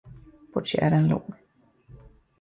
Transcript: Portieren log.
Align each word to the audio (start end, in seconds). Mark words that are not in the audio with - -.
Portieren 0.53 1.07
log. 1.09 1.25